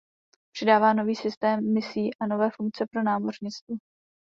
Přidává 0.55 0.93
nový 0.93 1.15
systém 1.15 1.73
misí 1.73 2.09
a 2.21 2.27
nové 2.27 2.49
funkce 2.57 2.85
pro 2.93 3.03
námořnictvo. 3.03 3.75